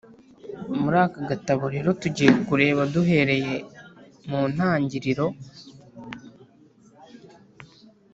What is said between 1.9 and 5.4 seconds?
tugiye kureba duhereye mu ntangiriro